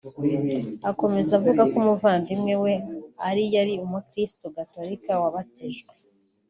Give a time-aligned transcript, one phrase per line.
[0.89, 2.73] Akomeza avuga ko umuvandimwe we
[3.27, 5.93] ari yari umukirisitu gatolika wabatijwe